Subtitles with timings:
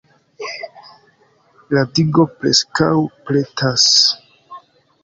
[1.77, 2.91] La digo preskaŭ
[3.31, 3.89] pretas.